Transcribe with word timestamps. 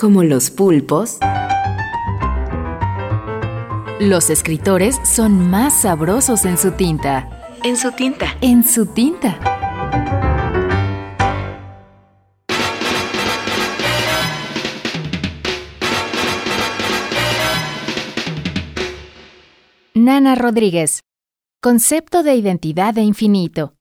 Como 0.00 0.22
los 0.22 0.50
pulpos, 0.50 1.18
los 4.00 4.30
escritores 4.30 4.98
son 5.04 5.50
más 5.50 5.82
sabrosos 5.82 6.46
en 6.46 6.56
su 6.56 6.70
tinta. 6.70 7.28
En 7.64 7.76
su 7.76 7.92
tinta. 7.92 8.34
En 8.40 8.66
su 8.66 8.86
tinta. 8.86 9.38
Nana 19.92 20.34
Rodríguez. 20.34 21.02
Concepto 21.60 22.22
de 22.22 22.36
identidad 22.36 22.94
de 22.94 23.02
infinito. 23.02 23.74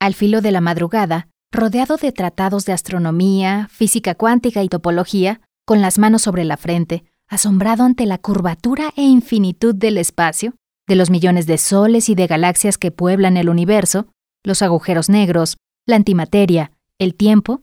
Al 0.00 0.14
filo 0.14 0.40
de 0.40 0.50
la 0.50 0.60
madrugada, 0.60 1.28
rodeado 1.52 1.96
de 1.96 2.12
tratados 2.12 2.64
de 2.64 2.72
astronomía, 2.72 3.68
física 3.70 4.14
cuántica 4.14 4.62
y 4.62 4.68
topología, 4.68 5.40
con 5.64 5.80
las 5.80 5.98
manos 5.98 6.22
sobre 6.22 6.44
la 6.44 6.56
frente, 6.56 7.04
asombrado 7.28 7.84
ante 7.84 8.06
la 8.06 8.18
curvatura 8.18 8.92
e 8.96 9.02
infinitud 9.02 9.74
del 9.74 9.98
espacio, 9.98 10.54
de 10.86 10.96
los 10.96 11.10
millones 11.10 11.46
de 11.46 11.58
soles 11.58 12.08
y 12.08 12.14
de 12.14 12.26
galaxias 12.26 12.78
que 12.78 12.92
pueblan 12.92 13.36
el 13.36 13.48
universo, 13.48 14.06
los 14.44 14.62
agujeros 14.62 15.08
negros, 15.08 15.56
la 15.86 15.96
antimateria, 15.96 16.72
el 16.98 17.14
tiempo, 17.14 17.62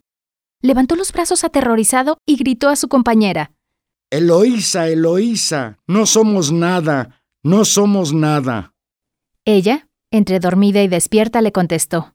levantó 0.62 0.96
los 0.96 1.12
brazos 1.12 1.44
aterrorizado 1.44 2.18
y 2.26 2.36
gritó 2.36 2.70
a 2.70 2.76
su 2.76 2.88
compañera. 2.88 3.52
Eloísa, 4.12 4.90
Eloísa, 4.90 5.80
no 5.88 6.06
somos 6.06 6.52
nada, 6.52 7.22
no 7.44 7.66
somos 7.66 8.14
nada. 8.14 8.74
Ella, 9.46 9.88
entre 10.12 10.40
dormida 10.40 10.84
y 10.84 10.88
despierta, 10.88 11.42
le 11.42 11.52
contestó. 11.52 12.14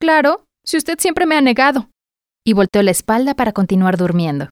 Claro, 0.00 0.46
si 0.64 0.78
usted 0.78 0.98
siempre 0.98 1.26
me 1.26 1.36
ha 1.36 1.40
negado. 1.40 1.90
Y 2.46 2.52
volteó 2.52 2.82
la 2.82 2.90
espalda 2.90 3.34
para 3.34 3.52
continuar 3.52 3.96
durmiendo. 3.96 4.48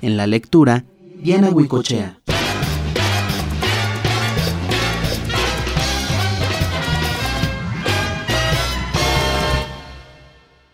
En 0.00 0.16
la 0.16 0.26
lectura, 0.26 0.84
Diana 1.20 1.50
Huicochea. 1.50 2.21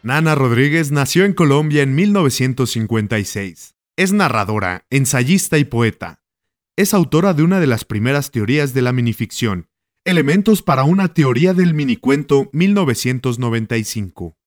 Nana 0.03 0.35
Rodríguez 0.35 0.93
nació 0.93 1.25
en 1.25 1.33
Colombia 1.33 1.83
en 1.83 1.95
1956. 1.95 3.75
Es 3.97 4.13
narradora, 4.13 4.87
ensayista 4.91 5.59
y 5.59 5.65
poeta. 5.65 6.23
Es 6.77 6.95
autora 6.95 7.35
de 7.35 7.43
una 7.43 7.59
de 7.59 7.67
las 7.67 7.85
primeras 7.85 8.31
teorías 8.31 8.75
de 8.75 8.83
la 8.83 8.93
minificción, 8.93 9.69
Elementos 10.05 10.63
para 10.63 10.85
una 10.85 11.13
teoría 11.13 11.53
del 11.53 11.75
minicuento 11.75 12.49
1995. 12.55 14.39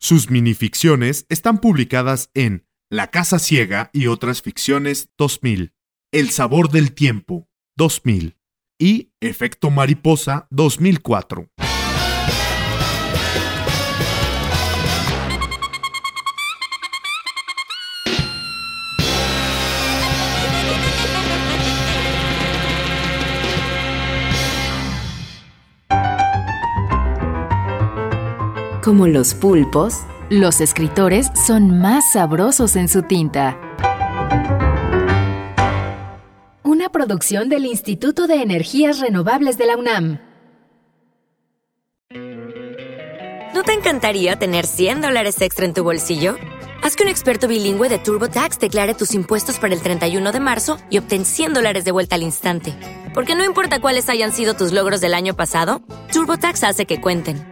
Sus 0.00 0.30
minificciones 0.30 1.26
están 1.28 1.58
publicadas 1.60 2.30
en 2.32 2.66
La 2.88 3.10
Casa 3.10 3.38
Ciega 3.38 3.90
y 3.92 4.06
otras 4.06 4.40
ficciones 4.40 5.10
2000, 5.18 5.74
El 6.12 6.30
Sabor 6.30 6.70
del 6.70 6.94
Tiempo 6.94 7.46
2000 7.76 8.38
y 8.78 9.12
Efecto 9.20 9.70
Mariposa 9.70 10.46
2004. 10.50 11.50
Como 28.82 29.06
los 29.06 29.34
pulpos, 29.34 30.00
los 30.28 30.60
escritores 30.60 31.28
son 31.46 31.78
más 31.78 32.02
sabrosos 32.12 32.74
en 32.74 32.88
su 32.88 33.02
tinta. 33.02 33.56
Una 36.64 36.88
producción 36.88 37.48
del 37.48 37.64
Instituto 37.64 38.26
de 38.26 38.42
Energías 38.42 38.98
Renovables 38.98 39.56
de 39.56 39.66
la 39.66 39.76
UNAM. 39.76 40.18
¿No 43.54 43.62
te 43.62 43.72
encantaría 43.72 44.34
tener 44.34 44.66
100 44.66 45.00
dólares 45.00 45.40
extra 45.40 45.64
en 45.64 45.74
tu 45.74 45.84
bolsillo? 45.84 46.34
Haz 46.82 46.96
que 46.96 47.04
un 47.04 47.08
experto 47.08 47.46
bilingüe 47.46 47.88
de 47.88 48.00
TurboTax 48.00 48.58
declare 48.58 48.94
tus 48.94 49.14
impuestos 49.14 49.60
para 49.60 49.74
el 49.74 49.80
31 49.80 50.32
de 50.32 50.40
marzo 50.40 50.76
y 50.90 50.98
obtén 50.98 51.24
100 51.24 51.54
dólares 51.54 51.84
de 51.84 51.92
vuelta 51.92 52.16
al 52.16 52.24
instante. 52.24 52.74
Porque 53.14 53.36
no 53.36 53.44
importa 53.44 53.80
cuáles 53.80 54.08
hayan 54.08 54.32
sido 54.32 54.54
tus 54.54 54.72
logros 54.72 55.00
del 55.00 55.14
año 55.14 55.36
pasado, 55.36 55.82
TurboTax 56.12 56.64
hace 56.64 56.84
que 56.84 57.00
cuenten. 57.00 57.51